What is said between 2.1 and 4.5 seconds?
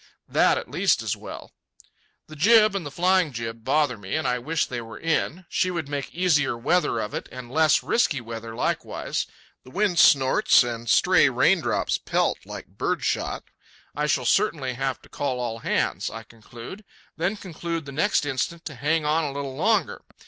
The jib and flying jib bother me, and I